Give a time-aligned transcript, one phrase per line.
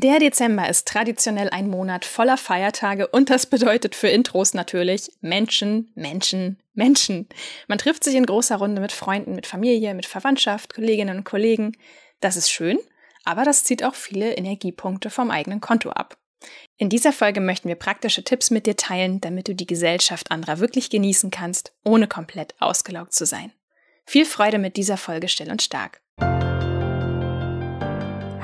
[0.00, 5.90] Der Dezember ist traditionell ein Monat voller Feiertage und das bedeutet für Intros natürlich Menschen,
[5.96, 7.28] Menschen, Menschen.
[7.66, 11.76] Man trifft sich in großer Runde mit Freunden, mit Familie, mit Verwandtschaft, Kolleginnen und Kollegen.
[12.20, 12.78] Das ist schön,
[13.24, 16.16] aber das zieht auch viele Energiepunkte vom eigenen Konto ab.
[16.76, 20.60] In dieser Folge möchten wir praktische Tipps mit dir teilen, damit du die Gesellschaft anderer
[20.60, 23.50] wirklich genießen kannst, ohne komplett ausgelaugt zu sein.
[24.06, 26.00] Viel Freude mit dieser Folge Still und Stark.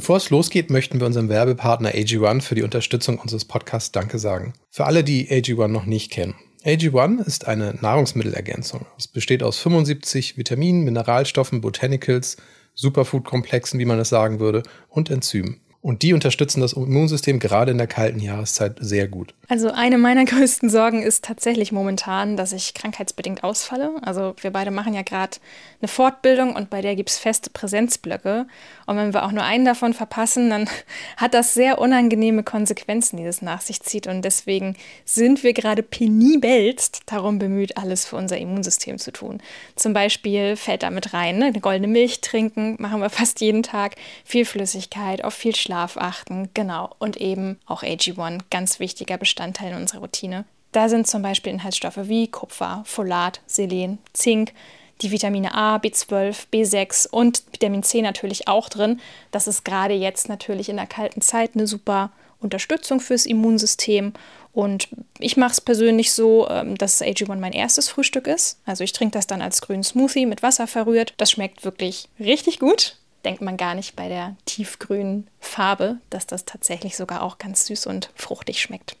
[0.00, 4.54] Bevor es losgeht, möchten wir unserem Werbepartner AG1 für die Unterstützung unseres Podcasts Danke sagen.
[4.70, 6.36] Für alle, die AG1 noch nicht kennen.
[6.64, 8.86] AG1 ist eine Nahrungsmittelergänzung.
[8.96, 12.38] Es besteht aus 75 Vitaminen, Mineralstoffen, Botanicals,
[12.72, 15.60] Superfood-Komplexen, wie man es sagen würde, und Enzymen.
[15.82, 19.32] Und die unterstützen das Immunsystem gerade in der kalten Jahreszeit sehr gut.
[19.48, 23.94] Also eine meiner größten Sorgen ist tatsächlich momentan, dass ich krankheitsbedingt ausfalle.
[24.02, 25.38] Also wir beide machen ja gerade
[25.80, 28.46] eine Fortbildung und bei der gibt es feste Präsenzblöcke.
[28.84, 30.68] Und wenn wir auch nur einen davon verpassen, dann
[31.16, 34.06] hat das sehr unangenehme Konsequenzen, die das nach sich zieht.
[34.06, 39.38] Und deswegen sind wir gerade penibelst darum bemüht, alles für unser Immunsystem zu tun.
[39.76, 41.46] Zum Beispiel fällt da mit rein, ne?
[41.46, 45.96] eine goldene Milch trinken, machen wir fast jeden Tag, viel Flüssigkeit, auf viel Schlaf Schlaf
[45.96, 46.90] achten, genau.
[46.98, 50.44] Und eben auch AG1, ganz wichtiger Bestandteil in unserer Routine.
[50.72, 54.52] Da sind zum Beispiel Inhaltsstoffe wie Kupfer, Folat, Selen, Zink,
[55.00, 59.00] die Vitamine A, B12, B6 und Vitamin C natürlich auch drin.
[59.30, 62.10] Das ist gerade jetzt natürlich in der kalten Zeit eine super
[62.40, 64.12] Unterstützung fürs Immunsystem.
[64.52, 64.88] Und
[65.20, 68.58] ich mache es persönlich so, ähm, dass AG1 mein erstes Frühstück ist.
[68.66, 71.14] Also ich trinke das dann als grünen Smoothie mit Wasser verrührt.
[71.16, 76.44] Das schmeckt wirklich richtig gut denkt man gar nicht bei der tiefgrünen Farbe, dass das
[76.44, 78.96] tatsächlich sogar auch ganz süß und fruchtig schmeckt.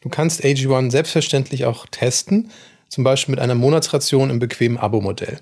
[0.00, 2.50] Du kannst AG1 selbstverständlich auch testen,
[2.88, 5.40] zum Beispiel mit einer Monatsration im bequemen Abo-Modell.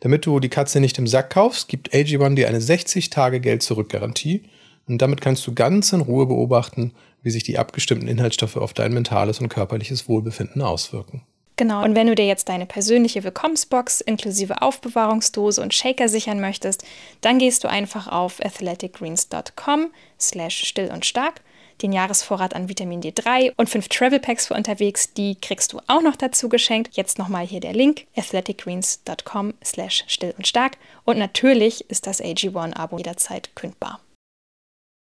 [0.00, 4.44] Damit du die Katze nicht im Sack kaufst, gibt AG1 dir eine 60-Tage-Geld-Zurück-Garantie
[4.86, 6.92] und damit kannst du ganz in Ruhe beobachten,
[7.22, 11.22] wie sich die abgestimmten Inhaltsstoffe auf dein mentales und körperliches Wohlbefinden auswirken.
[11.58, 16.84] Genau, und wenn du dir jetzt deine persönliche Willkommensbox inklusive Aufbewahrungsdose und Shaker sichern möchtest,
[17.20, 21.40] dann gehst du einfach auf athleticgreens.com slash still und stark.
[21.82, 26.00] Den Jahresvorrat an Vitamin D3 und fünf Travel Packs für unterwegs, die kriegst du auch
[26.00, 26.96] noch dazu geschenkt.
[26.96, 30.76] Jetzt nochmal hier der Link, athleticgreens.com slash still und stark.
[31.04, 33.98] Und natürlich ist das AG1-Abo jederzeit kündbar.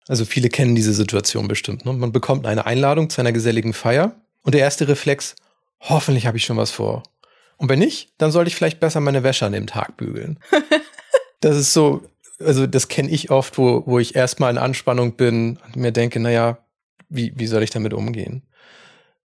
[0.08, 1.86] Also viele kennen diese Situation bestimmt.
[1.86, 1.94] Ne?
[1.94, 5.36] Man bekommt eine Einladung zu einer geselligen Feier und der erste Reflex,
[5.90, 7.04] hoffentlich habe ich schon was vor.
[7.58, 10.40] Und wenn nicht, dann sollte ich vielleicht besser meine Wäsche an dem Tag bügeln.
[11.42, 12.04] das ist so,
[12.40, 16.20] also das kenne ich oft, wo, wo ich erstmal in Anspannung bin und mir denke,
[16.20, 16.58] naja,
[17.10, 18.44] wie, wie soll ich damit umgehen?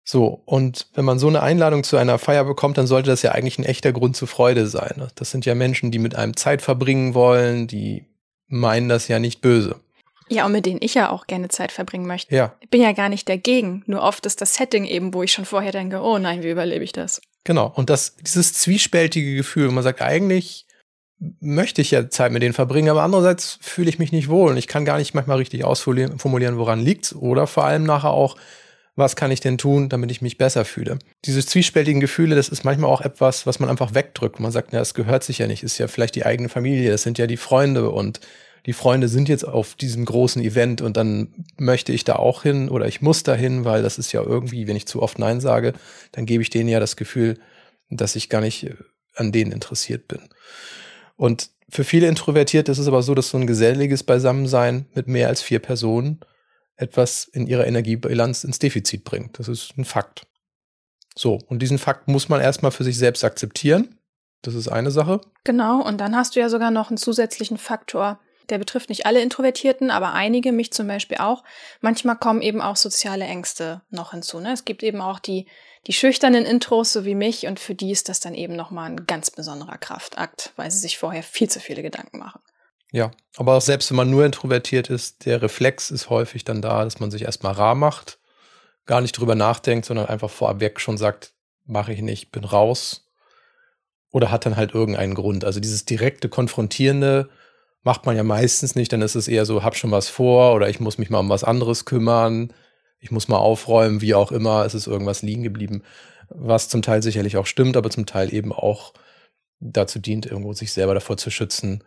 [0.03, 3.33] So, und wenn man so eine Einladung zu einer Feier bekommt, dann sollte das ja
[3.33, 5.03] eigentlich ein echter Grund zur Freude sein.
[5.15, 8.05] Das sind ja Menschen, die mit einem Zeit verbringen wollen, die
[8.47, 9.75] meinen das ja nicht böse.
[10.29, 12.35] Ja, und mit denen ich ja auch gerne Zeit verbringen möchte.
[12.35, 12.55] Ja.
[12.59, 13.83] Ich bin ja gar nicht dagegen.
[13.85, 16.83] Nur oft ist das Setting eben, wo ich schon vorher denke, oh nein, wie überlebe
[16.83, 17.21] ich das?
[17.43, 17.71] Genau.
[17.75, 20.67] Und das, dieses zwiespältige Gefühl, man sagt, eigentlich
[21.39, 24.57] möchte ich ja Zeit mit denen verbringen, aber andererseits fühle ich mich nicht wohl und
[24.57, 28.37] ich kann gar nicht manchmal richtig ausformulieren, woran liegt's oder vor allem nachher auch,
[28.95, 30.99] was kann ich denn tun, damit ich mich besser fühle.
[31.25, 34.39] Diese zwiespältigen Gefühle, das ist manchmal auch etwas, was man einfach wegdrückt.
[34.39, 37.03] Man sagt, ja, es gehört sich ja nicht, ist ja vielleicht die eigene Familie, das
[37.03, 38.19] sind ja die Freunde und
[38.67, 42.67] die Freunde sind jetzt auf diesem großen Event und dann möchte ich da auch hin
[42.67, 45.39] oder ich muss da hin, weil das ist ja irgendwie, wenn ich zu oft Nein
[45.39, 45.73] sage,
[46.11, 47.39] dann gebe ich denen ja das Gefühl,
[47.89, 48.75] dass ich gar nicht äh,
[49.15, 50.19] an denen interessiert bin.
[51.15, 55.29] Und für viele Introvertierte ist es aber so, dass so ein geselliges Beisammensein mit mehr
[55.29, 56.19] als vier Personen
[56.75, 59.39] etwas in ihrer Energiebilanz ins Defizit bringt.
[59.39, 60.27] Das ist ein Fakt.
[61.15, 63.97] So, und diesen Fakt muss man erstmal für sich selbst akzeptieren.
[64.41, 65.21] Das ist eine Sache.
[65.45, 69.21] Genau, und dann hast du ja sogar noch einen zusätzlichen Faktor, der betrifft nicht alle
[69.21, 71.43] Introvertierten, aber einige, mich zum Beispiel auch.
[71.81, 74.39] Manchmal kommen eben auch soziale Ängste noch hinzu.
[74.39, 74.53] Ne?
[74.53, 75.47] Es gibt eben auch die,
[75.85, 79.05] die schüchternen Intros, so wie mich, und für die ist das dann eben nochmal ein
[79.05, 82.41] ganz besonderer Kraftakt, weil sie sich vorher viel zu viele Gedanken machen.
[82.91, 86.83] Ja, aber auch selbst wenn man nur introvertiert ist, der Reflex ist häufig dann da,
[86.83, 88.19] dass man sich erstmal rar macht,
[88.85, 91.33] gar nicht drüber nachdenkt, sondern einfach vorab schon sagt,
[91.65, 93.03] mache ich nicht, bin raus.
[94.11, 95.43] Oder hat dann halt irgendeinen Grund.
[95.43, 97.29] Also dieses direkte Konfrontierende,
[97.87, 100.67] macht man ja meistens nicht, dann ist es eher so, hab schon was vor oder
[100.67, 102.53] ich muss mich mal um was anderes kümmern.
[102.99, 105.83] ich muss mal aufräumen, wie auch immer, es ist irgendwas liegen geblieben,
[106.29, 108.93] was zum Teil sicherlich auch stimmt, aber zum Teil eben auch
[109.61, 111.81] dazu dient, irgendwo sich selber davor zu schützen,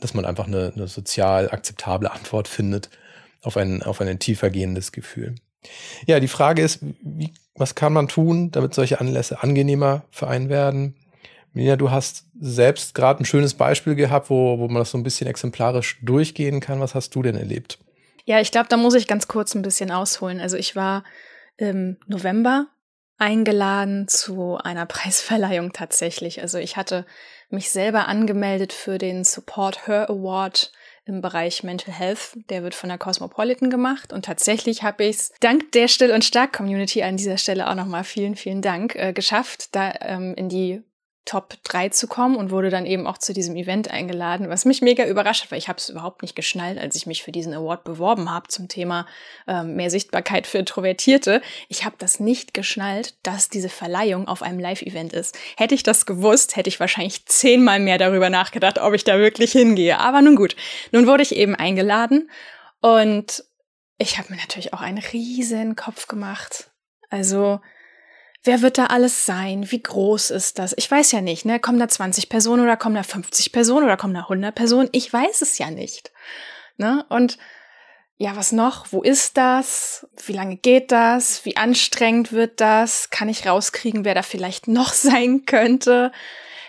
[0.00, 2.88] dass man einfach eine, eine sozial akzeptable Antwort findet
[3.42, 5.34] auf ein, auf ein tiefer gehendes Gefühl.
[6.06, 10.48] Ja, die Frage ist, wie, was kann man tun, damit solche Anlässe angenehmer für einen
[10.48, 10.94] werden?
[11.56, 15.02] Melina, du hast selbst gerade ein schönes Beispiel gehabt, wo, wo man das so ein
[15.02, 16.80] bisschen exemplarisch durchgehen kann.
[16.80, 17.78] Was hast du denn erlebt?
[18.26, 20.38] Ja, ich glaube, da muss ich ganz kurz ein bisschen ausholen.
[20.38, 21.02] Also ich war
[21.56, 22.66] im November
[23.16, 26.42] eingeladen zu einer Preisverleihung tatsächlich.
[26.42, 27.06] Also ich hatte
[27.48, 30.72] mich selber angemeldet für den Support Her Award
[31.06, 32.36] im Bereich Mental Health.
[32.50, 36.22] Der wird von der Cosmopolitan gemacht und tatsächlich habe ich es dank der Still und
[36.22, 40.50] Stark Community an dieser Stelle auch nochmal vielen, vielen Dank äh, geschafft, da ähm, in
[40.50, 40.82] die
[41.26, 44.80] Top 3 zu kommen und wurde dann eben auch zu diesem Event eingeladen, was mich
[44.80, 47.52] mega überrascht hat, weil ich habe es überhaupt nicht geschnallt, als ich mich für diesen
[47.52, 49.06] Award beworben habe zum Thema
[49.48, 51.42] ähm, mehr Sichtbarkeit für Introvertierte.
[51.68, 55.36] Ich habe das nicht geschnallt, dass diese Verleihung auf einem Live-Event ist.
[55.56, 59.50] Hätte ich das gewusst, hätte ich wahrscheinlich zehnmal mehr darüber nachgedacht, ob ich da wirklich
[59.50, 59.98] hingehe.
[59.98, 60.54] Aber nun gut,
[60.92, 62.30] nun wurde ich eben eingeladen
[62.80, 63.44] und
[63.98, 66.70] ich habe mir natürlich auch einen riesen Kopf gemacht.
[67.10, 67.60] Also
[68.46, 69.72] Wer wird da alles sein?
[69.72, 70.72] Wie groß ist das?
[70.78, 71.58] Ich weiß ja nicht, ne?
[71.58, 74.88] Kommen da 20 Personen oder kommen da 50 Personen oder kommen da 100 Personen?
[74.92, 76.12] Ich weiß es ja nicht.
[76.76, 77.04] Ne?
[77.08, 77.38] Und
[78.18, 78.92] ja, was noch?
[78.92, 80.06] Wo ist das?
[80.24, 81.44] Wie lange geht das?
[81.44, 83.10] Wie anstrengend wird das?
[83.10, 86.12] Kann ich rauskriegen, wer da vielleicht noch sein könnte?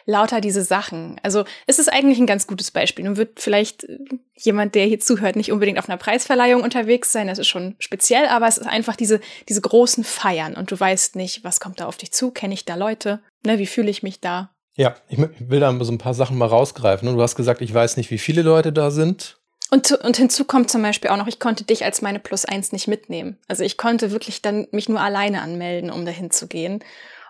[0.08, 1.20] Lauter diese Sachen.
[1.22, 3.06] Also es ist eigentlich ein ganz gutes Beispiel.
[3.06, 4.00] Nun wird vielleicht äh,
[4.34, 7.28] jemand, der hier zuhört, nicht unbedingt auf einer Preisverleihung unterwegs sein.
[7.28, 11.16] Das ist schon speziell, aber es ist einfach diese, diese großen Feiern und du weißt
[11.16, 12.32] nicht, was kommt da auf dich zu?
[12.32, 13.20] Kenne ich da Leute?
[13.46, 14.50] Ne, wie fühle ich mich da?
[14.76, 17.14] Ja, ich will da so ein paar Sachen mal rausgreifen.
[17.14, 19.38] Du hast gesagt, ich weiß nicht, wie viele Leute da sind.
[19.70, 22.72] Und, und hinzu kommt zum Beispiel auch noch, ich konnte dich als meine Plus eins
[22.72, 23.38] nicht mitnehmen.
[23.48, 26.84] Also ich konnte wirklich dann mich nur alleine anmelden, um dahin zu gehen.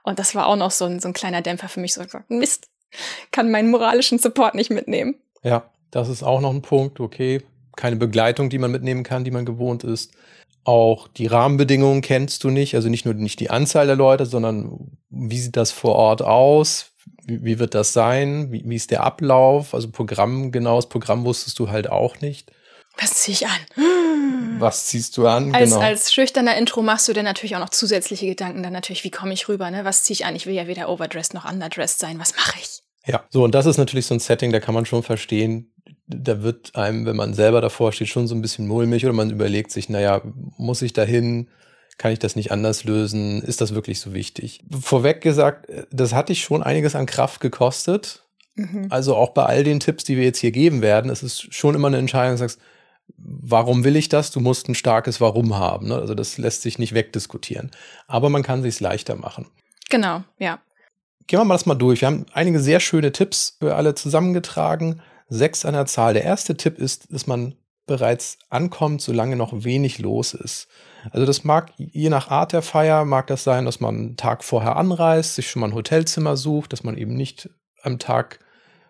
[0.04, 1.94] Und das war auch noch so ein, so ein kleiner Dämpfer für mich.
[1.94, 2.67] So gesagt, Mist,
[3.32, 5.16] kann meinen moralischen Support nicht mitnehmen.
[5.44, 7.00] Ja, das ist auch noch ein Punkt.
[7.00, 7.42] Okay,
[7.76, 10.14] keine Begleitung, die man mitnehmen kann, die man gewohnt ist.
[10.64, 14.98] Auch die Rahmenbedingungen kennst du nicht, also nicht nur nicht die Anzahl der Leute, sondern
[15.10, 16.92] wie sieht das vor Ort aus?
[17.24, 18.52] Wie, wie wird das sein?
[18.52, 19.74] Wie, wie ist der Ablauf?
[19.74, 22.52] Also Programm, genaues Programm wusstest du halt auch nicht.
[23.00, 24.60] Was ziehe ich an?
[24.60, 25.54] Was ziehst du an?
[25.54, 25.82] Als, genau.
[25.82, 28.64] als schüchterner Intro machst du dann natürlich auch noch zusätzliche Gedanken.
[28.64, 29.70] Dann natürlich, wie komme ich rüber?
[29.70, 29.86] Ne?
[29.86, 30.36] Was ziehe ich an?
[30.36, 32.20] Ich will ja weder overdressed noch underdressed sein.
[32.20, 32.82] Was mache ich?
[33.08, 35.72] Ja, so und das ist natürlich so ein Setting, da kann man schon verstehen,
[36.08, 39.30] da wird einem, wenn man selber davor steht, schon so ein bisschen mulmig oder man
[39.30, 40.22] überlegt sich, naja,
[40.58, 41.50] muss ich dahin?
[41.98, 43.42] Kann ich das nicht anders lösen?
[43.42, 44.62] Ist das wirklich so wichtig?
[44.70, 48.24] Vorweg gesagt, das hat dich schon einiges an Kraft gekostet.
[48.54, 48.88] Mhm.
[48.90, 51.76] Also auch bei all den Tipps, die wir jetzt hier geben werden, es ist schon
[51.76, 52.60] immer eine Entscheidung, du sagst,
[53.18, 54.32] warum will ich das?
[54.32, 55.88] Du musst ein starkes Warum haben.
[55.88, 55.96] Ne?
[55.96, 57.72] Also das lässt sich nicht wegdiskutieren.
[58.08, 59.48] Aber man kann sich leichter machen.
[59.90, 60.60] Genau, ja.
[61.28, 62.02] Gehen wir mal das mal durch.
[62.02, 65.02] Wir haben einige sehr schöne Tipps für alle zusammengetragen.
[65.30, 66.14] Sechs an der Zahl.
[66.14, 67.56] Der erste Tipp ist, dass man
[67.86, 70.68] bereits ankommt, solange noch wenig los ist.
[71.12, 74.44] Also das mag, je nach Art der Feier, mag das sein, dass man einen Tag
[74.44, 77.50] vorher anreist, sich schon mal ein Hotelzimmer sucht, dass man eben nicht
[77.82, 78.40] am Tag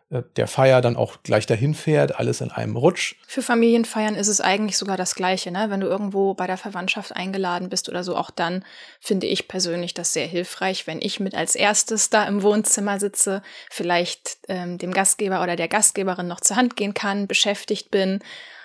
[0.10, 3.16] der Feier dann auch gleich dahin fährt, alles in einem Rutsch.
[3.28, 5.66] Für Familienfeiern ist es eigentlich sogar das Gleiche, ne?
[5.70, 8.64] Wenn du irgendwo bei der Verwandtschaft eingeladen bist oder so, auch dann
[9.02, 13.42] finde ich persönlich das sehr hilfreich, wenn ich mit als erstes da im Wohnzimmer sitze,
[13.70, 18.20] vielleicht ähm, dem Gastgeber oder der Gastgeberin noch zur Hand gehen kann, beschäftigt bin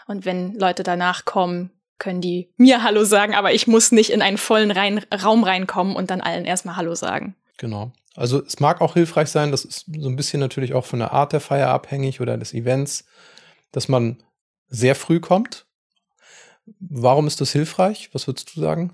[0.06, 4.22] und wenn Leute danach kommen, können die mir Hallo sagen, aber ich muss nicht in
[4.22, 7.36] einen vollen rein Raum reinkommen und dann allen erstmal Hallo sagen.
[7.58, 7.92] Genau.
[8.14, 11.12] Also es mag auch hilfreich sein, das ist so ein bisschen natürlich auch von der
[11.12, 13.04] Art der Feier abhängig oder des Events,
[13.70, 14.22] dass man
[14.68, 15.66] sehr früh kommt.
[16.78, 18.10] Warum ist das hilfreich?
[18.12, 18.92] Was würdest du sagen?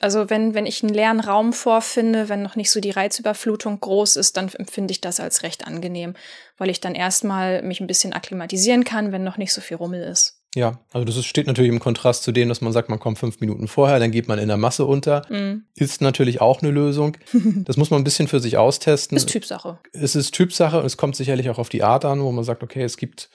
[0.00, 4.16] Also wenn, wenn ich einen leeren Raum vorfinde, wenn noch nicht so die Reizüberflutung groß
[4.16, 6.14] ist, dann empfinde ich das als recht angenehm,
[6.58, 10.02] weil ich dann erstmal mich ein bisschen akklimatisieren kann, wenn noch nicht so viel Rummel
[10.02, 10.39] ist.
[10.56, 13.38] Ja, also das steht natürlich im Kontrast zu dem, dass man sagt, man kommt fünf
[13.40, 15.22] Minuten vorher, dann geht man in der Masse unter.
[15.30, 15.64] Mhm.
[15.76, 17.16] Ist natürlich auch eine Lösung.
[17.64, 19.16] Das muss man ein bisschen für sich austesten.
[19.16, 19.78] Ist Typsache.
[19.92, 22.62] Es ist Typsache und es kommt sicherlich auch auf die Art an, wo man sagt,
[22.62, 23.28] okay, es gibt,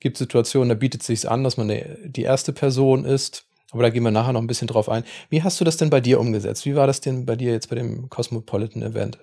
[0.00, 3.44] gibt Situationen, da bietet es sich an, dass man die erste Person ist.
[3.70, 5.04] Aber da gehen wir nachher noch ein bisschen drauf ein.
[5.28, 6.64] Wie hast du das denn bei dir umgesetzt?
[6.64, 9.18] Wie war das denn bei dir jetzt bei dem Cosmopolitan Event?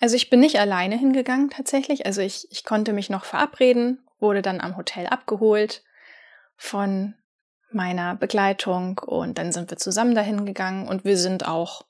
[0.00, 2.06] Also ich bin nicht alleine hingegangen tatsächlich.
[2.06, 5.82] Also ich, ich konnte mich noch verabreden, wurde dann am Hotel abgeholt
[6.60, 7.14] von
[7.72, 11.86] meiner Begleitung und dann sind wir zusammen dahin gegangen und wir sind auch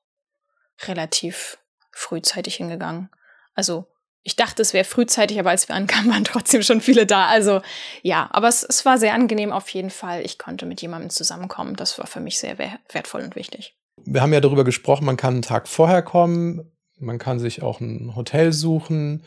[0.87, 1.59] relativ
[1.91, 3.11] frühzeitig hingegangen.
[3.55, 3.89] Also
[4.23, 7.27] ich dachte, es wäre frühzeitig, aber als wir ankamen, waren trotzdem schon viele da.
[7.27, 7.63] Also
[8.03, 10.25] ja, aber es, es war sehr angenehm auf jeden Fall.
[10.25, 11.75] Ich konnte mit jemandem zusammenkommen.
[11.75, 13.77] Das war für mich sehr wertvoll und wichtig.
[13.97, 17.81] Wir haben ja darüber gesprochen, man kann einen Tag vorher kommen, man kann sich auch
[17.81, 19.25] ein Hotel suchen.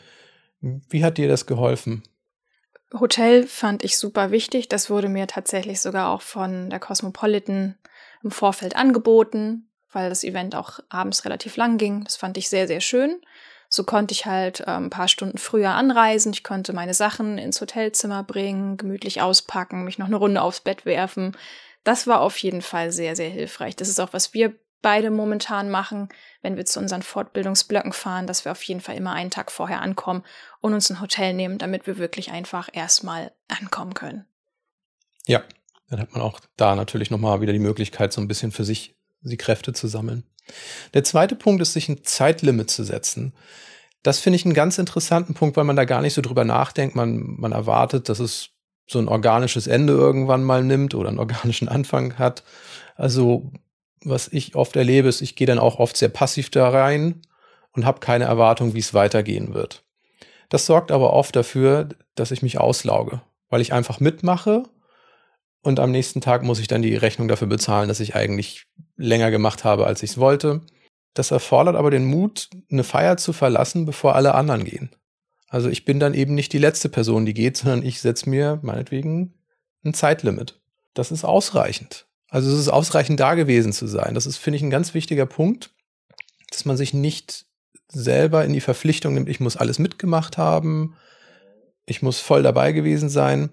[0.60, 2.02] Wie hat dir das geholfen?
[2.98, 4.68] Hotel fand ich super wichtig.
[4.68, 7.76] Das wurde mir tatsächlich sogar auch von der Cosmopolitan
[8.22, 12.04] im Vorfeld angeboten, weil das Event auch abends relativ lang ging.
[12.04, 13.20] Das fand ich sehr, sehr schön.
[13.68, 16.32] So konnte ich halt äh, ein paar Stunden früher anreisen.
[16.32, 20.86] Ich konnte meine Sachen ins Hotelzimmer bringen, gemütlich auspacken, mich noch eine Runde aufs Bett
[20.86, 21.36] werfen.
[21.82, 23.74] Das war auf jeden Fall sehr, sehr hilfreich.
[23.76, 26.10] Das ist auch, was wir beide momentan machen,
[26.42, 29.80] wenn wir zu unseren Fortbildungsblöcken fahren, dass wir auf jeden Fall immer einen Tag vorher
[29.80, 30.22] ankommen
[30.60, 34.26] und uns ein Hotel nehmen, damit wir wirklich einfach erstmal ankommen können.
[35.26, 35.42] Ja,
[35.88, 38.94] dann hat man auch da natürlich nochmal wieder die Möglichkeit, so ein bisschen für sich
[39.22, 40.22] die Kräfte zu sammeln.
[40.92, 43.34] Der zweite Punkt ist, sich ein Zeitlimit zu setzen.
[44.02, 46.94] Das finde ich einen ganz interessanten Punkt, weil man da gar nicht so drüber nachdenkt.
[46.94, 48.50] Man, man erwartet, dass es
[48.86, 52.44] so ein organisches Ende irgendwann mal nimmt oder einen organischen Anfang hat.
[52.96, 53.50] Also
[54.04, 57.22] was ich oft erlebe, ist, ich gehe dann auch oft sehr passiv da rein
[57.72, 59.84] und habe keine Erwartung, wie es weitergehen wird.
[60.48, 64.64] Das sorgt aber oft dafür, dass ich mich auslauge, weil ich einfach mitmache
[65.64, 69.30] und am nächsten Tag muss ich dann die Rechnung dafür bezahlen, dass ich eigentlich länger
[69.30, 70.60] gemacht habe, als ich es wollte.
[71.14, 74.90] Das erfordert aber den Mut, eine Feier zu verlassen, bevor alle anderen gehen.
[75.48, 78.58] Also ich bin dann eben nicht die letzte Person, die geht, sondern ich setze mir
[78.62, 79.34] meinetwegen
[79.84, 80.60] ein Zeitlimit.
[80.92, 82.06] Das ist ausreichend.
[82.34, 84.16] Also es ist ausreichend da gewesen zu sein.
[84.16, 85.70] Das ist, finde ich, ein ganz wichtiger Punkt,
[86.50, 87.46] dass man sich nicht
[87.86, 90.96] selber in die Verpflichtung nimmt, ich muss alles mitgemacht haben,
[91.86, 93.50] ich muss voll dabei gewesen sein.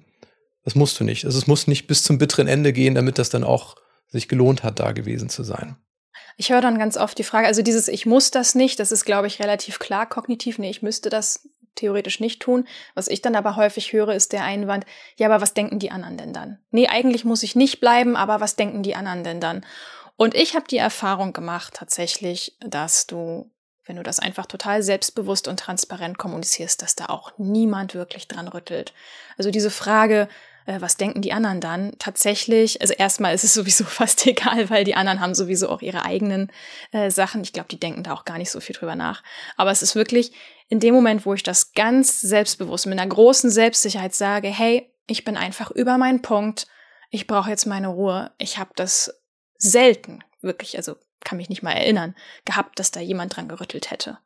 [0.64, 1.26] Das musst du nicht.
[1.26, 3.76] Also es muss nicht bis zum bitteren Ende gehen, damit das dann auch
[4.08, 5.76] sich gelohnt hat, da gewesen zu sein.
[6.38, 9.06] Ich höre dann ganz oft die Frage, also dieses Ich muss das nicht, das ist,
[9.06, 10.58] glaube ich, relativ klar kognitiv.
[10.58, 12.68] Nee, ich müsste das theoretisch nicht tun.
[12.96, 14.86] Was ich dann aber häufig höre, ist der Einwand,
[15.18, 16.60] ja, aber was denken die anderen denn dann?
[16.72, 19.66] Nee, eigentlich muss ich nicht bleiben, aber was denken die anderen denn dann?
[20.18, 23.50] Und ich habe die Erfahrung gemacht tatsächlich, dass du,
[23.86, 28.48] wenn du das einfach total selbstbewusst und transparent kommunizierst, dass da auch niemand wirklich dran
[28.48, 28.94] rüttelt.
[29.38, 30.28] Also diese Frage,
[30.66, 31.94] was denken die anderen dann?
[32.00, 36.06] Tatsächlich, also erstmal ist es sowieso fast egal, weil die anderen haben sowieso auch ihre
[36.06, 36.52] eigenen
[36.92, 37.42] äh, Sachen.
[37.42, 39.24] Ich glaube, die denken da auch gar nicht so viel drüber nach.
[39.58, 40.34] Aber es ist wirklich
[40.70, 45.24] in dem Moment, wo ich das ganz selbstbewusst mit einer großen Selbstsicherheit sage, hey, ich
[45.24, 46.68] bin einfach über meinen Punkt,
[47.10, 48.32] ich brauche jetzt meine Ruhe.
[48.38, 49.22] Ich habe das
[49.58, 52.16] selten, wirklich, also kann mich nicht mal erinnern,
[52.46, 54.18] gehabt, dass da jemand dran gerüttelt hätte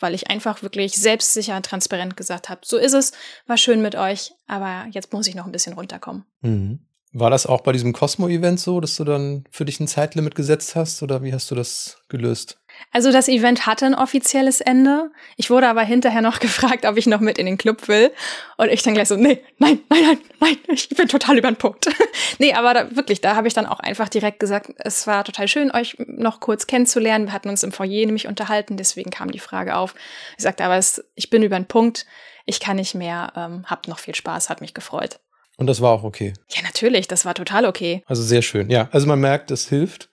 [0.00, 3.12] weil ich einfach wirklich selbstsicher und transparent gesagt habe, so ist es,
[3.46, 6.24] war schön mit euch, aber jetzt muss ich noch ein bisschen runterkommen.
[6.40, 6.80] Mhm.
[7.12, 10.74] War das auch bei diesem Cosmo-Event so, dass du dann für dich ein Zeitlimit gesetzt
[10.74, 12.58] hast oder wie hast du das gelöst?
[12.92, 15.10] Also das Event hatte ein offizielles Ende.
[15.36, 18.12] Ich wurde aber hinterher noch gefragt, ob ich noch mit in den Club will.
[18.56, 21.56] Und ich dann gleich so, nee, nein, nein, nein, nein, ich bin total über den
[21.56, 21.88] Punkt.
[22.38, 25.48] nee, aber da, wirklich, da habe ich dann auch einfach direkt gesagt, es war total
[25.48, 27.26] schön, euch noch kurz kennenzulernen.
[27.26, 29.94] Wir hatten uns im Foyer nämlich unterhalten, deswegen kam die Frage auf.
[30.36, 32.06] Ich sagte aber, es, ich bin über den Punkt,
[32.46, 35.18] ich kann nicht mehr, ähm, habt noch viel Spaß, hat mich gefreut.
[35.56, 36.32] Und das war auch okay.
[36.50, 38.02] Ja, natürlich, das war total okay.
[38.06, 38.70] Also sehr schön.
[38.70, 40.10] Ja, also man merkt, es hilft.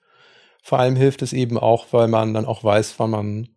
[0.62, 3.50] Vor allem hilft es eben auch, weil man dann auch weiß, wann man,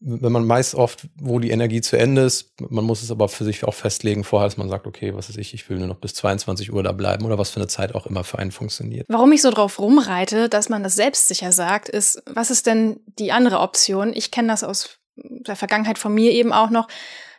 [0.00, 3.44] wenn man meist oft, wo die Energie zu Ende ist, man muss es aber für
[3.44, 5.98] sich auch festlegen vorher, dass man sagt, okay, was ist ich, ich will nur noch
[5.98, 9.06] bis 22 Uhr da bleiben oder was für eine Zeit auch immer für einen funktioniert.
[9.08, 13.32] Warum ich so drauf rumreite, dass man das selbstsicher sagt, ist, was ist denn die
[13.32, 14.12] andere Option?
[14.14, 16.88] Ich kenne das aus der Vergangenheit von mir eben auch noch,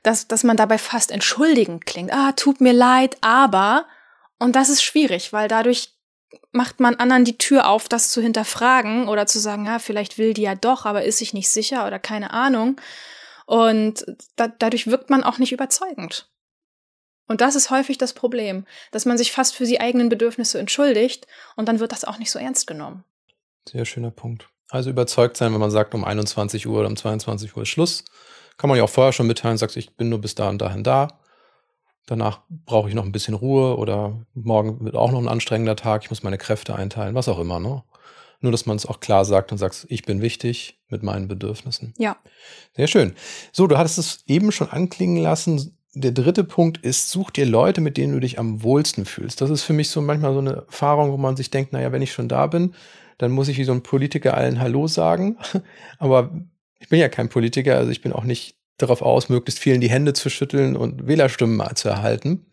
[0.03, 2.13] dass, dass man dabei fast entschuldigend klingt.
[2.13, 3.85] Ah, tut mir leid, aber.
[4.39, 5.96] Und das ist schwierig, weil dadurch
[6.51, 10.33] macht man anderen die Tür auf, das zu hinterfragen oder zu sagen, ja, vielleicht will
[10.33, 12.79] die ja doch, aber ist sich nicht sicher oder keine Ahnung.
[13.45, 14.05] Und
[14.35, 16.29] da, dadurch wirkt man auch nicht überzeugend.
[17.27, 21.27] Und das ist häufig das Problem, dass man sich fast für die eigenen Bedürfnisse entschuldigt
[21.55, 23.03] und dann wird das auch nicht so ernst genommen.
[23.67, 24.49] Sehr schöner Punkt.
[24.69, 28.05] Also überzeugt sein, wenn man sagt, um 21 Uhr oder um 22 Uhr ist Schluss.
[28.57, 30.83] Kann man ja auch vorher schon mitteilen, sagst, ich bin nur bis da und dahin
[30.83, 31.19] da.
[32.07, 36.03] Danach brauche ich noch ein bisschen Ruhe oder morgen wird auch noch ein anstrengender Tag,
[36.03, 37.83] ich muss meine Kräfte einteilen, was auch immer, ne?
[38.39, 41.93] Nur, dass man es auch klar sagt und sagt, ich bin wichtig mit meinen Bedürfnissen.
[41.97, 42.17] Ja.
[42.75, 43.13] Sehr schön.
[43.51, 45.75] So, du hattest es eben schon anklingen lassen.
[45.95, 49.41] Der dritte Punkt ist, such dir Leute, mit denen du dich am wohlsten fühlst.
[49.41, 52.03] Das ist für mich so manchmal so eine Erfahrung, wo man sich denkt, naja, wenn
[52.03, 52.75] ich schon da bin,
[53.17, 55.37] dann muss ich wie so ein Politiker allen Hallo sagen.
[55.97, 56.29] Aber
[56.79, 59.89] ich bin ja kein Politiker, also ich bin auch nicht darauf aus, möglichst vielen die
[59.89, 62.45] Hände zu schütteln und Wählerstimmen zu erhalten.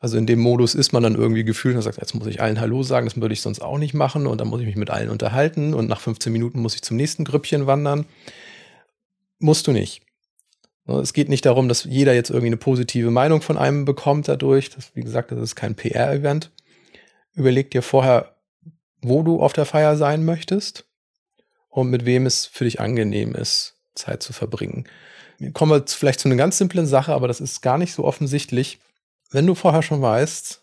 [0.00, 2.60] Also in dem Modus ist man dann irgendwie gefühlt und sagt, jetzt muss ich allen
[2.60, 4.90] Hallo sagen, das würde ich sonst auch nicht machen und dann muss ich mich mit
[4.90, 8.06] allen unterhalten und nach 15 Minuten muss ich zum nächsten Grüppchen wandern.
[9.40, 10.02] Musst du nicht.
[10.86, 14.70] Es geht nicht darum, dass jeder jetzt irgendwie eine positive Meinung von einem bekommt dadurch.
[14.70, 16.50] Das, wie gesagt, das ist kein PR-Event.
[17.34, 18.36] Überleg dir vorher,
[19.02, 20.86] wo du auf der Feier sein möchtest
[21.68, 24.84] und mit wem es für dich angenehm ist, Zeit zu verbringen.
[25.52, 28.80] Kommen wir vielleicht zu einer ganz simplen Sache, aber das ist gar nicht so offensichtlich.
[29.30, 30.62] Wenn du vorher schon weißt,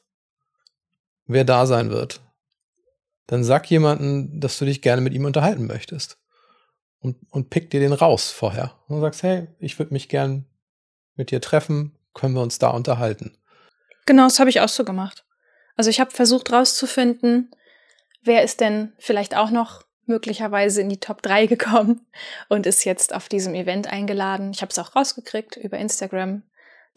[1.27, 2.21] wer da sein wird,
[3.27, 6.17] dann sag jemanden, dass du dich gerne mit ihm unterhalten möchtest.
[6.99, 8.73] Und, und pick dir den raus vorher.
[8.87, 10.45] Und sagst, hey, ich würde mich gern
[11.15, 13.37] mit dir treffen, können wir uns da unterhalten.
[14.05, 15.25] Genau, das habe ich auch so gemacht.
[15.75, 17.51] Also ich habe versucht rauszufinden,
[18.23, 22.05] wer ist denn vielleicht auch noch möglicherweise in die Top 3 gekommen
[22.49, 24.51] und ist jetzt auf diesem Event eingeladen.
[24.51, 26.43] Ich habe es auch rausgekriegt über Instagram.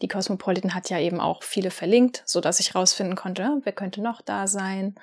[0.01, 4.01] Die Cosmopolitan hat ja eben auch viele verlinkt, so dass ich rausfinden konnte, wer könnte
[4.01, 4.95] noch da sein.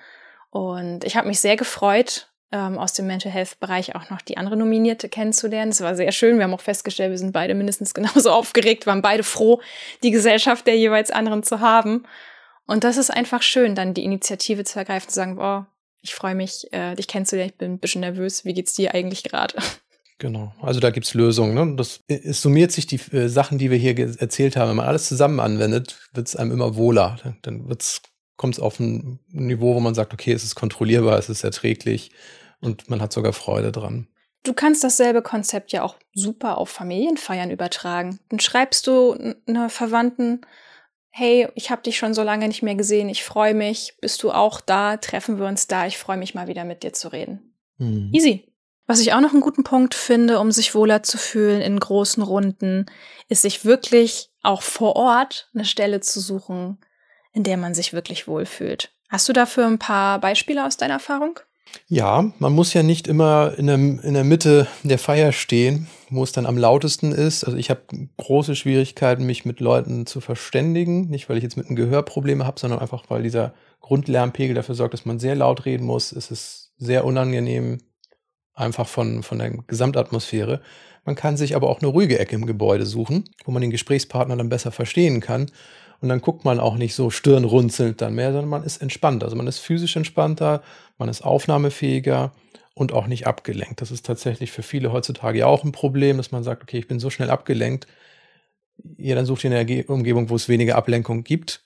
[0.50, 4.36] Und ich habe mich sehr gefreut, ähm, aus dem Mental Health Bereich auch noch die
[4.36, 5.72] andere Nominierte kennenzulernen.
[5.72, 6.38] Es war sehr schön.
[6.38, 9.60] Wir haben auch festgestellt, wir sind beide mindestens genauso aufgeregt, waren beide froh,
[10.02, 12.04] die Gesellschaft der jeweils anderen zu haben.
[12.66, 15.66] Und das ist einfach schön, dann die Initiative zu ergreifen, zu sagen, boah,
[16.06, 18.44] ich freue mich, äh, dich kennenzulernen, ich bin ein bisschen nervös.
[18.44, 19.56] Wie geht's dir eigentlich gerade?
[20.18, 21.52] Genau, also da gibt's Lösungen.
[21.52, 21.76] Ne?
[21.76, 24.70] Das es summiert sich die äh, Sachen, die wir hier erzählt haben.
[24.70, 27.18] Wenn man alles zusammen anwendet, wird's einem immer wohler.
[27.42, 28.00] Dann wird's,
[28.38, 32.12] kommt's auf ein Niveau, wo man sagt, okay, es ist kontrollierbar, es ist erträglich
[32.62, 34.08] und man hat sogar Freude dran.
[34.42, 38.18] Du kannst dasselbe Konzept ja auch super auf Familienfeiern übertragen.
[38.30, 40.40] Dann schreibst du einer Verwandten,
[41.18, 44.32] hey, ich habe dich schon so lange nicht mehr gesehen, ich freue mich, bist du
[44.32, 47.54] auch da, treffen wir uns da, ich freue mich mal wieder mit dir zu reden.
[47.78, 48.10] Mhm.
[48.12, 48.52] Easy.
[48.86, 52.22] Was ich auch noch einen guten Punkt finde, um sich wohler zu fühlen in großen
[52.22, 52.84] Runden,
[53.28, 56.84] ist sich wirklich auch vor Ort eine Stelle zu suchen,
[57.32, 58.92] in der man sich wirklich wohlfühlt.
[59.08, 61.40] Hast du dafür ein paar Beispiele aus deiner Erfahrung?
[61.88, 66.24] Ja, man muss ja nicht immer in der, in der Mitte der Feier stehen, wo
[66.24, 67.44] es dann am lautesten ist.
[67.44, 67.82] Also ich habe
[68.16, 71.08] große Schwierigkeiten, mich mit Leuten zu verständigen.
[71.08, 74.74] Nicht, weil ich jetzt mit einem Gehör Probleme habe, sondern einfach, weil dieser Grundlärmpegel dafür
[74.74, 76.12] sorgt, dass man sehr laut reden muss.
[76.12, 77.78] Es ist sehr unangenehm,
[78.54, 80.60] einfach von, von der Gesamtatmosphäre.
[81.04, 84.36] Man kann sich aber auch eine ruhige Ecke im Gebäude suchen, wo man den Gesprächspartner
[84.36, 85.50] dann besser verstehen kann.
[86.00, 89.24] Und dann guckt man auch nicht so stirnrunzelnd dann mehr, sondern man ist entspannt.
[89.24, 90.62] Also man ist physisch entspannter,
[90.98, 92.32] man ist aufnahmefähiger
[92.74, 93.80] und auch nicht abgelenkt.
[93.80, 96.88] Das ist tatsächlich für viele heutzutage ja auch ein Problem, dass man sagt, okay, ich
[96.88, 97.86] bin so schnell abgelenkt.
[98.98, 101.64] Ja, dann sucht ihr eine Umgebung, wo es weniger Ablenkung gibt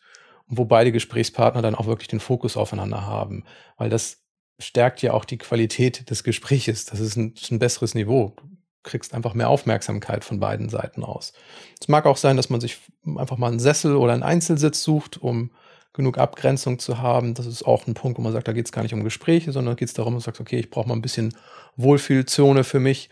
[0.49, 3.45] und wo beide Gesprächspartner dann auch wirklich den Fokus aufeinander haben.
[3.77, 4.23] Weil das
[4.61, 6.85] stärkt ja auch die Qualität des Gespräches.
[6.85, 8.37] Das ist ein, das ist ein besseres Niveau
[8.83, 11.33] kriegst einfach mehr Aufmerksamkeit von beiden Seiten aus.
[11.81, 12.79] Es mag auch sein, dass man sich
[13.17, 15.51] einfach mal einen Sessel oder einen Einzelsitz sucht, um
[15.93, 17.35] genug Abgrenzung zu haben.
[17.35, 19.53] Das ist auch ein Punkt, wo man sagt, da geht es gar nicht um Gespräche,
[19.53, 21.35] sondern geht es darum, dass man sagt, okay, ich brauche mal ein bisschen
[21.77, 23.11] Wohlfühlzone für mich,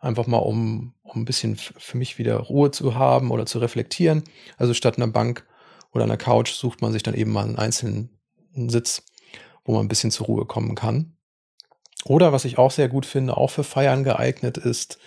[0.00, 4.22] einfach mal um, um ein bisschen für mich wieder Ruhe zu haben oder zu reflektieren.
[4.56, 5.46] Also statt einer Bank
[5.92, 8.10] oder einer Couch sucht man sich dann eben mal einen einzelnen
[8.54, 9.02] Sitz,
[9.64, 11.16] wo man ein bisschen zur Ruhe kommen kann.
[12.04, 14.98] Oder was ich auch sehr gut finde, auch für Feiern geeignet ist,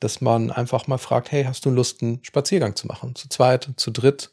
[0.00, 3.14] dass man einfach mal fragt, hey, hast du Lust, einen Spaziergang zu machen?
[3.14, 4.32] Zu zweit, zu dritt.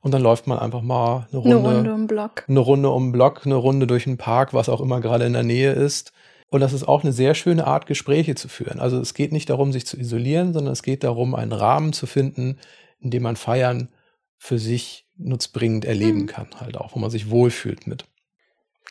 [0.00, 2.44] Und dann läuft man einfach mal eine Runde, eine Runde um Block.
[2.46, 5.44] Eine Runde um Block, eine Runde durch den Park, was auch immer gerade in der
[5.44, 6.12] Nähe ist.
[6.50, 8.80] Und das ist auch eine sehr schöne Art, Gespräche zu führen.
[8.80, 12.06] Also es geht nicht darum, sich zu isolieren, sondern es geht darum, einen Rahmen zu
[12.06, 12.58] finden,
[13.00, 13.88] in dem man Feiern
[14.36, 16.26] für sich nutzbringend erleben mhm.
[16.26, 18.04] kann, halt auch, wo man sich wohlfühlt mit.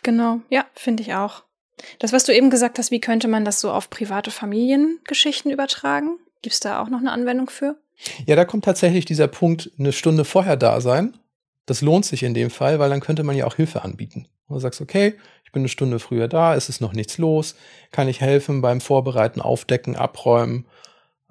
[0.02, 1.44] Genau, ja, finde ich auch.
[2.00, 6.18] Das, was du eben gesagt hast, wie könnte man das so auf private Familiengeschichten übertragen?
[6.42, 7.78] Gibt es da auch noch eine Anwendung für?
[8.26, 11.18] Ja, da kommt tatsächlich dieser Punkt, eine Stunde vorher da sein.
[11.66, 14.28] Das lohnt sich in dem Fall, weil dann könnte man ja auch Hilfe anbieten.
[14.50, 17.56] Du sagst, okay, ich bin eine Stunde früher da, es ist noch nichts los,
[17.92, 20.66] kann ich helfen beim Vorbereiten, Aufdecken, Abräumen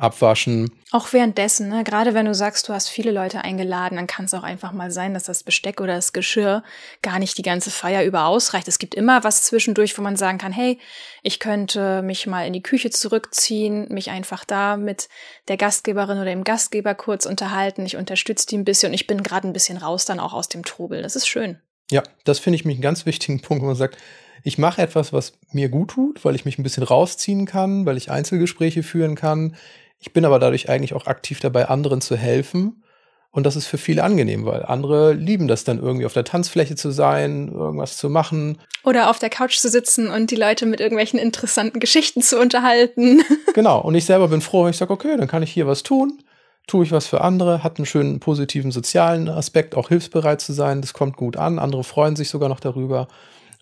[0.03, 0.73] abwaschen.
[0.91, 1.85] Auch währenddessen, ne?
[1.85, 4.91] gerade wenn du sagst, du hast viele Leute eingeladen, dann kann es auch einfach mal
[4.91, 6.65] sein, dass das Besteck oder das Geschirr
[7.03, 8.67] gar nicht die ganze Feier über ausreicht.
[8.67, 10.79] Es gibt immer was zwischendurch, wo man sagen kann, hey,
[11.23, 15.09] ich könnte mich mal in die Küche zurückziehen, mich einfach da mit
[15.49, 17.87] der Gastgeberin oder dem Gastgeber kurz unterhalten.
[17.87, 20.49] Ich unterstütze die ein bisschen und ich bin gerade ein bisschen raus dann auch aus
[20.49, 21.03] dem Trubel.
[21.03, 21.61] Das ist schön.
[21.91, 23.97] Ja, das finde ich mich einen ganz wichtigen Punkt, wo man sagt,
[24.45, 27.97] ich mache etwas, was mir gut tut, weil ich mich ein bisschen rausziehen kann, weil
[27.97, 29.55] ich Einzelgespräche führen kann.
[30.03, 32.83] Ich bin aber dadurch eigentlich auch aktiv dabei, anderen zu helfen.
[33.31, 36.75] Und das ist für viele angenehm, weil andere lieben das dann irgendwie auf der Tanzfläche
[36.75, 38.59] zu sein, irgendwas zu machen.
[38.85, 43.23] Oder auf der Couch zu sitzen und die Leute mit irgendwelchen interessanten Geschichten zu unterhalten.
[43.55, 43.81] genau.
[43.81, 46.19] Und ich selber bin froh, wenn ich sage, okay, dann kann ich hier was tun.
[46.67, 50.81] Tue ich was für andere, hat einen schönen positiven sozialen Aspekt, auch hilfsbereit zu sein.
[50.81, 51.61] Das kommt gut an.
[51.61, 53.07] Andere freuen sich sogar noch darüber.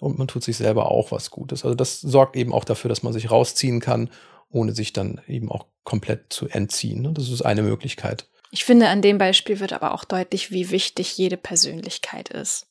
[0.00, 1.64] Und man tut sich selber auch was Gutes.
[1.64, 4.09] Also das sorgt eben auch dafür, dass man sich rausziehen kann
[4.50, 7.02] ohne sich dann eben auch komplett zu entziehen.
[7.02, 7.12] Ne?
[7.12, 8.26] Das ist eine Möglichkeit.
[8.50, 12.66] Ich finde, an dem Beispiel wird aber auch deutlich, wie wichtig jede Persönlichkeit ist.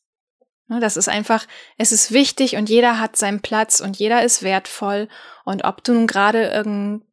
[0.70, 4.44] Ne, das ist einfach, es ist wichtig und jeder hat seinen Platz und jeder ist
[4.44, 5.08] wertvoll.
[5.44, 6.64] Und ob du nun gerade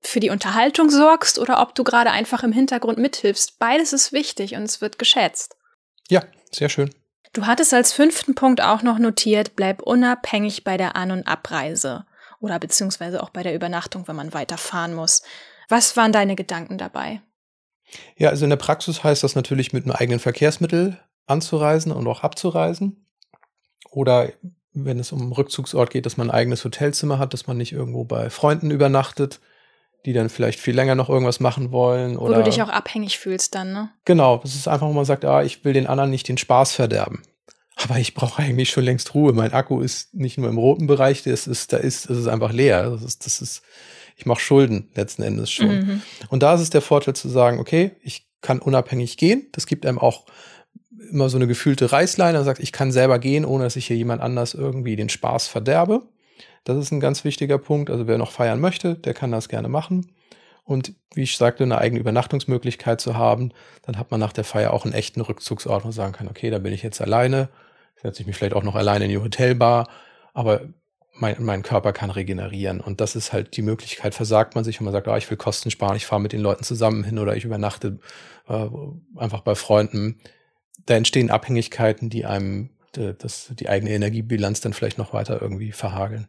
[0.03, 4.57] für die Unterhaltung sorgst oder ob du gerade einfach im Hintergrund mithilfst, beides ist wichtig
[4.57, 5.57] und es wird geschätzt.
[6.11, 6.91] Ja, sehr schön.
[7.33, 12.05] Du hattest als fünften Punkt auch noch notiert, bleib unabhängig bei der An- und Abreise
[12.41, 15.23] oder beziehungsweise auch bei der Übernachtung, wenn man weiterfahren muss.
[15.69, 17.21] Was waren deine Gedanken dabei?
[18.17, 22.23] Ja, also in der Praxis heißt das natürlich mit einem eigenen Verkehrsmittel anzureisen und auch
[22.23, 23.07] abzureisen.
[23.91, 24.33] Oder
[24.73, 27.73] wenn es um einen Rückzugsort geht, dass man ein eigenes Hotelzimmer hat, dass man nicht
[27.73, 29.41] irgendwo bei Freunden übernachtet,
[30.05, 32.17] die dann vielleicht viel länger noch irgendwas machen wollen.
[32.17, 33.91] Oder Wo du dich auch abhängig fühlst dann, ne?
[34.05, 36.73] Genau, es ist einfach, wo man sagt, ah, ich will den anderen nicht den Spaß
[36.73, 37.23] verderben.
[37.89, 39.33] Aber ich brauche eigentlich schon längst Ruhe.
[39.33, 42.53] Mein Akku ist nicht nur im roten Bereich, das ist, da ist, es ist einfach
[42.53, 42.91] leer.
[42.91, 43.63] Das ist, das ist,
[44.17, 45.69] ich mache Schulden letzten Endes schon.
[45.69, 46.03] Mhm.
[46.29, 49.47] Und da ist es der Vorteil zu sagen, okay, ich kann unabhängig gehen.
[49.53, 50.25] Das gibt einem auch
[51.11, 54.21] immer so eine gefühlte Reißleine, sagt, ich kann selber gehen, ohne dass ich hier jemand
[54.21, 56.03] anders irgendwie den Spaß verderbe.
[56.65, 57.89] Das ist ein ganz wichtiger Punkt.
[57.89, 60.11] Also wer noch feiern möchte, der kann das gerne machen.
[60.65, 64.73] Und wie ich sagte, eine eigene Übernachtungsmöglichkeit zu haben, dann hat man nach der Feier
[64.73, 67.49] auch einen echten Rückzugsort, wo man sagen kann, okay, da bin ich jetzt alleine,
[68.01, 69.89] setze ich mich vielleicht auch noch alleine in die Hotelbar,
[70.35, 70.63] aber
[71.13, 72.81] mein, mein Körper kann regenerieren.
[72.81, 75.39] Und das ist halt die Möglichkeit, versagt man sich und man sagt, ah, ich will
[75.39, 77.99] Kosten sparen, ich fahre mit den Leuten zusammen hin oder ich übernachte
[78.49, 78.69] äh,
[79.17, 80.21] einfach bei Freunden
[80.85, 86.29] da entstehen Abhängigkeiten, die einem das, die eigene Energiebilanz dann vielleicht noch weiter irgendwie verhageln.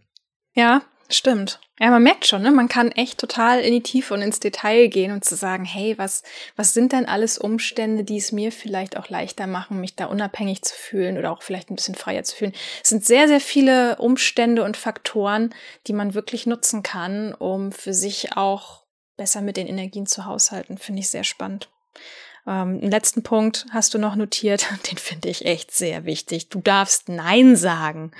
[0.53, 1.59] Ja, stimmt.
[1.79, 2.49] Ja, man merkt schon, ne?
[2.49, 5.95] man kann echt total in die Tiefe und ins Detail gehen und zu sagen, hey,
[5.97, 6.23] was,
[6.55, 10.63] was sind denn alles Umstände, die es mir vielleicht auch leichter machen, mich da unabhängig
[10.63, 12.53] zu fühlen oder auch vielleicht ein bisschen freier zu fühlen.
[12.81, 15.53] Es sind sehr, sehr viele Umstände und Faktoren,
[15.85, 18.83] die man wirklich nutzen kann, um für sich auch
[19.15, 20.79] besser mit den Energien zu haushalten.
[20.79, 21.69] Finde ich sehr spannend.
[22.47, 26.49] Ähm, einen letzten Punkt hast du noch notiert, den finde ich echt sehr wichtig.
[26.49, 28.11] Du darfst Nein sagen.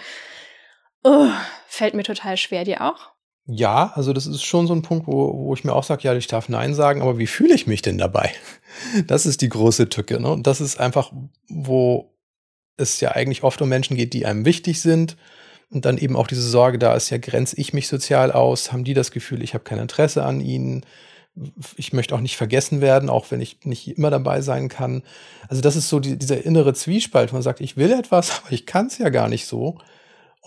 [1.03, 1.29] Oh,
[1.67, 3.11] fällt mir total schwer, dir auch?
[3.45, 6.13] Ja, also das ist schon so ein Punkt, wo, wo ich mir auch sage, ja,
[6.13, 8.31] ich darf Nein sagen, aber wie fühle ich mich denn dabei?
[9.07, 10.19] Das ist die große Tücke.
[10.19, 10.29] Ne?
[10.29, 11.11] Und das ist einfach,
[11.47, 12.13] wo
[12.75, 15.17] es ja eigentlich oft um Menschen geht, die einem wichtig sind.
[15.71, 18.71] Und dann eben auch diese Sorge da ist, ja, grenze ich mich sozial aus?
[18.71, 20.85] Haben die das Gefühl, ich habe kein Interesse an ihnen?
[21.75, 25.03] ich möchte auch nicht vergessen werden, auch wenn ich nicht immer dabei sein kann.
[25.47, 28.51] Also das ist so die, dieser innere Zwiespalt, wo man sagt, ich will etwas, aber
[28.51, 29.77] ich kann es ja gar nicht so.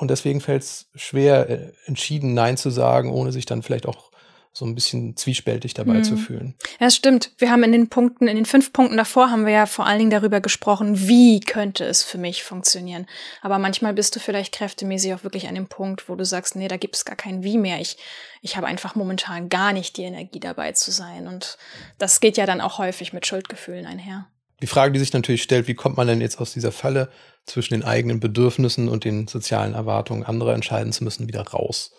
[0.00, 4.10] Und deswegen fällt es schwer, äh, entschieden Nein zu sagen, ohne sich dann vielleicht auch
[4.52, 6.04] so ein bisschen zwiespältig dabei mhm.
[6.04, 6.54] zu fühlen.
[6.80, 7.32] Ja, das stimmt.
[7.36, 9.98] Wir haben in den Punkten, in den fünf Punkten davor haben wir ja vor allen
[9.98, 13.06] Dingen darüber gesprochen, wie könnte es für mich funktionieren.
[13.42, 16.66] Aber manchmal bist du vielleicht kräftemäßig auch wirklich an dem Punkt, wo du sagst, nee,
[16.66, 17.80] da gibt es gar kein Wie mehr.
[17.80, 17.98] Ich,
[18.40, 21.28] ich habe einfach momentan gar nicht die Energie dabei zu sein.
[21.28, 21.58] Und
[21.98, 24.26] das geht ja dann auch häufig mit Schuldgefühlen einher.
[24.62, 27.10] Die Frage, die sich natürlich stellt, wie kommt man denn jetzt aus dieser Falle
[27.46, 31.92] zwischen den eigenen Bedürfnissen und den sozialen Erwartungen anderer entscheiden zu müssen, wieder raus?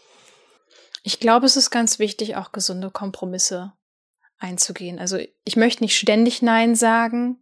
[1.03, 3.73] Ich glaube, es ist ganz wichtig, auch gesunde Kompromisse
[4.37, 4.99] einzugehen.
[4.99, 7.37] Also ich möchte nicht ständig Nein sagen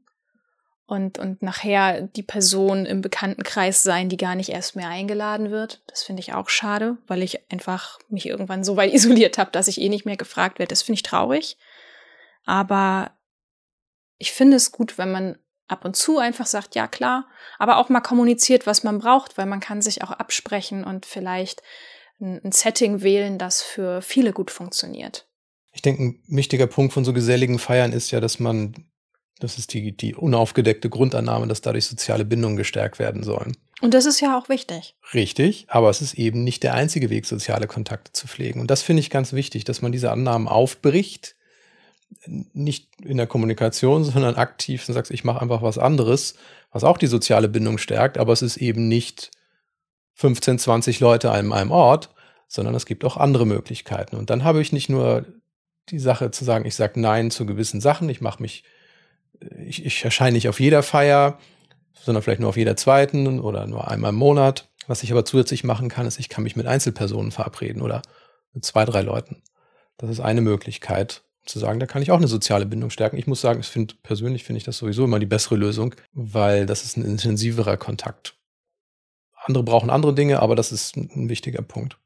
[0.86, 5.82] und, und nachher die Person im Bekanntenkreis sein, die gar nicht erst mehr eingeladen wird.
[5.88, 9.68] Das finde ich auch schade, weil ich einfach mich irgendwann so weit isoliert habe, dass
[9.68, 10.70] ich eh nicht mehr gefragt werde.
[10.70, 11.58] Das finde ich traurig.
[12.46, 13.12] Aber
[14.20, 17.28] ich finde es gut, wenn man ab und zu einfach sagt, ja klar,
[17.58, 21.62] aber auch mal kommuniziert, was man braucht, weil man kann sich auch absprechen und vielleicht
[22.22, 25.28] ein Setting wählen, das für viele gut funktioniert.
[25.72, 28.90] Ich denke, ein wichtiger Punkt von so geselligen Feiern ist ja, dass man,
[29.40, 33.56] das ist die, die unaufgedeckte Grundannahme, dass dadurch soziale Bindungen gestärkt werden sollen.
[33.82, 34.96] Und das ist ja auch wichtig.
[35.14, 38.60] Richtig, aber es ist eben nicht der einzige Weg, soziale Kontakte zu pflegen.
[38.60, 41.36] Und das finde ich ganz wichtig, dass man diese Annahmen aufbricht,
[42.26, 46.36] nicht in der Kommunikation, sondern aktiv und sagt, ich mache einfach was anderes,
[46.72, 49.32] was auch die soziale Bindung stärkt, aber es ist eben nicht
[50.16, 52.10] 15, 20 Leute an einem Ort,
[52.48, 54.16] sondern es gibt auch andere Möglichkeiten.
[54.16, 55.26] Und dann habe ich nicht nur
[55.90, 58.64] die Sache zu sagen, ich sage Nein zu gewissen Sachen, ich mache mich,
[59.66, 61.38] ich, ich erscheine nicht auf jeder Feier,
[61.94, 64.68] sondern vielleicht nur auf jeder zweiten oder nur einmal im Monat.
[64.88, 68.02] Was ich aber zusätzlich machen kann, ist, ich kann mich mit Einzelpersonen verabreden oder
[68.54, 69.42] mit zwei, drei Leuten.
[69.98, 73.18] Das ist eine Möglichkeit, zu sagen, da kann ich auch eine soziale Bindung stärken.
[73.18, 76.66] Ich muss sagen, ich finde persönlich finde ich das sowieso immer die bessere Lösung, weil
[76.66, 78.36] das ist ein intensiverer Kontakt.
[79.44, 81.98] Andere brauchen andere Dinge, aber das ist ein wichtiger Punkt.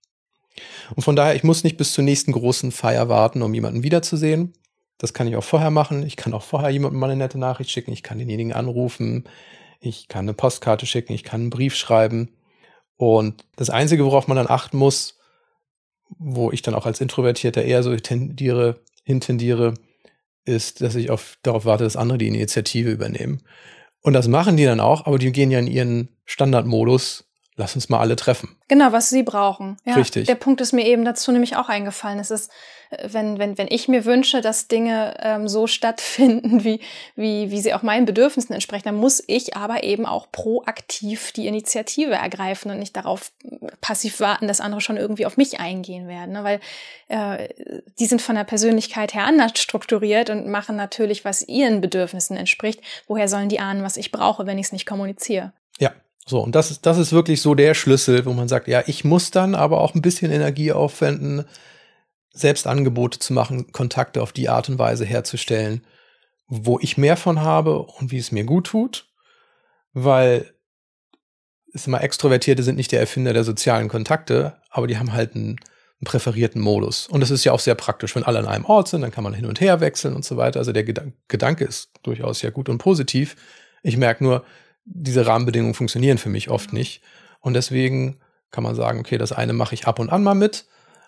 [0.95, 4.53] Und von daher, ich muss nicht bis zur nächsten großen Feier warten, um jemanden wiederzusehen.
[4.97, 6.05] Das kann ich auch vorher machen.
[6.05, 7.91] Ich kann auch vorher jemandem mal eine nette Nachricht schicken.
[7.91, 9.25] Ich kann denjenigen anrufen.
[9.79, 11.13] Ich kann eine Postkarte schicken.
[11.13, 12.29] Ich kann einen Brief schreiben.
[12.95, 15.17] Und das Einzige, worauf man dann achten muss,
[16.19, 19.73] wo ich dann auch als Introvertierter eher so tendiere, hintendiere,
[20.45, 23.41] ist, dass ich auf, darauf warte, dass andere die Initiative übernehmen.
[24.01, 27.89] Und das machen die dann auch, aber die gehen ja in ihren Standardmodus, lass uns
[27.89, 28.55] mal alle treffen.
[28.67, 29.77] Genau, was sie brauchen.
[29.85, 30.25] Ja, Richtig.
[30.25, 32.17] Der Punkt ist mir eben dazu nämlich auch eingefallen.
[32.17, 32.51] Es ist,
[32.89, 36.79] äh, wenn, wenn, wenn ich mir wünsche, dass Dinge ähm, so stattfinden, wie,
[37.15, 41.47] wie, wie sie auch meinen Bedürfnissen entsprechen, dann muss ich aber eben auch proaktiv die
[41.47, 43.31] Initiative ergreifen und nicht darauf
[43.81, 46.33] passiv warten, dass andere schon irgendwie auf mich eingehen werden.
[46.33, 46.43] Ne?
[46.43, 46.59] Weil
[47.09, 47.49] äh,
[47.99, 52.81] die sind von der Persönlichkeit her anders strukturiert und machen natürlich, was ihren Bedürfnissen entspricht.
[53.07, 55.53] Woher sollen die ahnen, was ich brauche, wenn ich es nicht kommuniziere?
[55.79, 55.91] Ja,
[56.25, 59.03] so, und das ist, das ist wirklich so der Schlüssel, wo man sagt, ja, ich
[59.03, 61.45] muss dann aber auch ein bisschen Energie aufwenden,
[62.31, 65.85] selbst Angebote zu machen, Kontakte auf die Art und Weise herzustellen,
[66.47, 69.07] wo ich mehr von habe und wie es mir gut tut,
[69.93, 70.53] weil
[71.73, 75.47] ist immer Extrovertierte sind nicht der Erfinder der sozialen Kontakte, aber die haben halt einen,
[75.47, 77.07] einen präferierten Modus.
[77.07, 79.23] Und das ist ja auch sehr praktisch, wenn alle an einem Ort sind, dann kann
[79.23, 80.59] man hin und her wechseln und so weiter.
[80.59, 83.35] Also der Gedanke ist durchaus ja gut und positiv.
[83.81, 84.45] Ich merke nur,
[84.85, 87.01] diese Rahmenbedingungen funktionieren für mich oft nicht.
[87.39, 88.19] Und deswegen
[88.51, 90.65] kann man sagen, okay, das eine mache ich ab und an mal mit.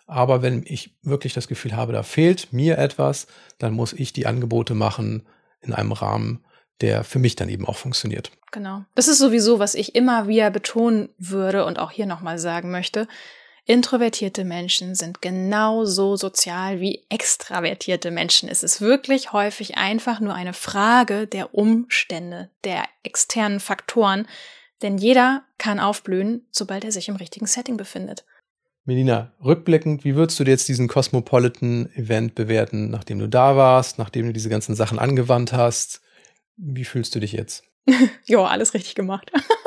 [0.07, 4.27] Aber wenn ich wirklich das Gefühl habe, da fehlt mir etwas, dann muss ich die
[4.27, 5.25] Angebote machen
[5.61, 6.43] in einem Rahmen,
[6.81, 8.31] der für mich dann eben auch funktioniert.
[8.51, 8.83] Genau.
[8.93, 13.07] Das ist sowieso, was ich immer wieder betonen würde und auch hier nochmal sagen möchte.
[13.67, 18.47] Introvertierte Menschen sind genauso sozial wie extravertierte Menschen.
[18.47, 24.27] Es ist wirklich häufig einfach nur eine Frage der Umstände, der externen Faktoren,
[24.83, 28.23] denn jeder kann aufblühen, sobald er sich im richtigen Setting befindet.
[28.83, 34.33] Melina, rückblickend, wie würdest du jetzt diesen Cosmopolitan-Event bewerten, nachdem du da warst, nachdem du
[34.33, 36.01] diese ganzen Sachen angewandt hast?
[36.55, 37.63] Wie fühlst du dich jetzt?
[38.25, 39.31] jo, alles richtig gemacht.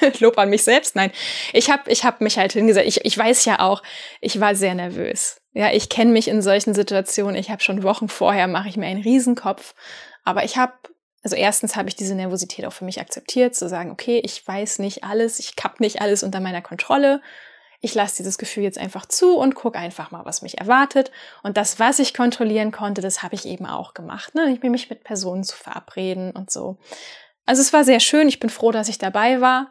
[0.20, 0.96] Lob an mich selbst.
[0.96, 1.10] Nein,
[1.52, 2.86] ich habe ich hab mich halt hingesetzt.
[2.86, 3.82] Ich, ich weiß ja auch,
[4.20, 5.40] ich war sehr nervös.
[5.52, 7.36] Ja, ich kenne mich in solchen Situationen.
[7.36, 9.74] Ich habe schon Wochen vorher, mache ich mir einen Riesenkopf.
[10.24, 10.74] Aber ich habe,
[11.22, 14.80] also erstens habe ich diese Nervosität auch für mich akzeptiert, zu sagen, okay, ich weiß
[14.80, 17.22] nicht alles, ich habe nicht alles unter meiner Kontrolle.
[17.80, 21.10] Ich lasse dieses Gefühl jetzt einfach zu und gucke einfach mal, was mich erwartet.
[21.42, 24.34] Und das, was ich kontrollieren konnte, das habe ich eben auch gemacht.
[24.34, 24.50] Ne?
[24.52, 26.78] Ich bin mich mit Personen zu verabreden und so.
[27.46, 28.28] Also es war sehr schön.
[28.28, 29.70] Ich bin froh, dass ich dabei war.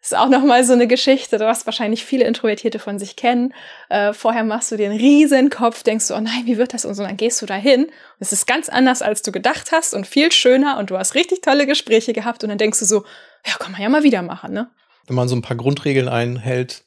[0.00, 3.52] Das ist auch nochmal so eine Geschichte, was wahrscheinlich viele Introvertierte von sich kennen.
[3.90, 6.86] Äh, vorher machst du dir einen riesen Kopf, denkst du, oh nein, wie wird das
[6.86, 7.84] und so, und dann gehst du dahin.
[7.84, 11.14] Und es ist ganz anders, als du gedacht hast und viel schöner und du hast
[11.14, 13.04] richtig tolle Gespräche gehabt und dann denkst du so,
[13.46, 14.70] ja, kann man ja mal wieder machen, ne?
[15.06, 16.84] Wenn man so ein paar Grundregeln einhält,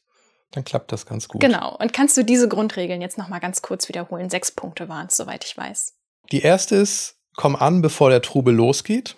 [0.51, 1.41] dann klappt das ganz gut.
[1.41, 1.75] Genau.
[1.77, 4.31] Und kannst du diese Grundregeln jetzt nochmal ganz kurz wiederholen?
[4.31, 5.93] Sechs Punkte waren es, soweit ich weiß.
[6.31, 9.17] Die erste ist, komm an, bevor der Trubel losgeht.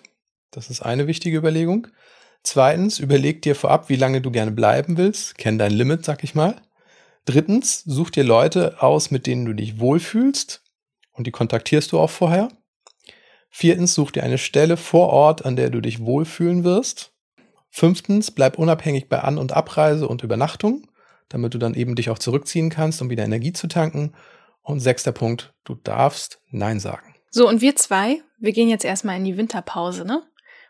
[0.50, 1.88] Das ist eine wichtige Überlegung.
[2.42, 5.36] Zweitens, überleg dir vorab, wie lange du gerne bleiben willst.
[5.36, 6.62] Kenn dein Limit, sag ich mal.
[7.24, 10.62] Drittens, such dir Leute aus, mit denen du dich wohlfühlst.
[11.12, 12.48] Und die kontaktierst du auch vorher.
[13.50, 17.12] Viertens, such dir eine Stelle vor Ort, an der du dich wohlfühlen wirst.
[17.70, 20.88] Fünftens, bleib unabhängig bei An- und Abreise und Übernachtung,
[21.28, 24.14] damit du dann eben dich auch zurückziehen kannst, um wieder Energie zu tanken.
[24.62, 27.14] Und sechster Punkt, du darfst Nein sagen.
[27.30, 30.22] So, und wir zwei, wir gehen jetzt erstmal in die Winterpause, ne?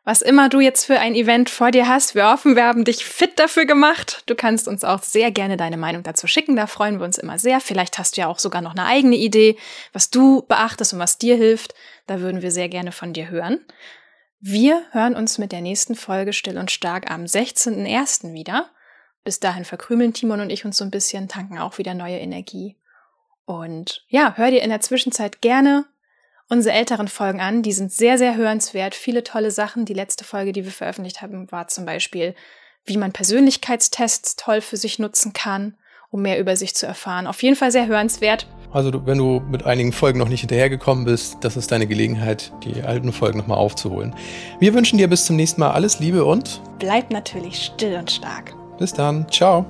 [0.07, 2.15] Was immer du jetzt für ein Event vor dir hast.
[2.15, 4.23] Wir hoffen, wir haben dich fit dafür gemacht.
[4.27, 6.55] Du kannst uns auch sehr gerne deine Meinung dazu schicken.
[6.55, 7.61] Da freuen wir uns immer sehr.
[7.61, 9.57] Vielleicht hast du ja auch sogar noch eine eigene Idee,
[9.93, 11.75] was du beachtest und was dir hilft.
[12.07, 13.59] Da würden wir sehr gerne von dir hören.
[14.39, 18.33] Wir hören uns mit der nächsten Folge Still und Stark am 16.01.
[18.33, 18.71] wieder.
[19.25, 22.77] Bis dahin verkrümeln Timon und ich uns so ein bisschen, tanken auch wieder neue Energie.
[23.45, 25.85] Und ja, hör dir in der Zwischenzeit gerne
[26.49, 27.63] unsere älteren Folgen an.
[27.63, 28.95] Die sind sehr, sehr hörenswert.
[28.95, 29.85] Viele tolle Sachen.
[29.85, 32.35] Die letzte Folge, die wir veröffentlicht haben, war zum Beispiel,
[32.85, 35.75] wie man Persönlichkeitstests toll für sich nutzen kann,
[36.11, 37.27] um mehr über sich zu erfahren.
[37.27, 38.47] Auf jeden Fall sehr hörenswert.
[38.73, 42.83] Also wenn du mit einigen Folgen noch nicht hinterhergekommen bist, das ist deine Gelegenheit, die
[42.83, 44.15] alten Folgen nochmal aufzuholen.
[44.61, 48.55] Wir wünschen dir bis zum nächsten Mal alles Liebe und bleib natürlich still und stark.
[48.79, 49.27] Bis dann.
[49.31, 49.65] Ciao.